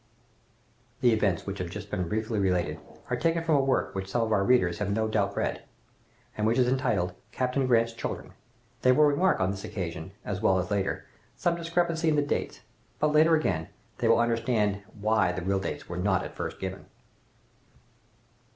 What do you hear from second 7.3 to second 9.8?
"Captain Grant's children." They will remark on this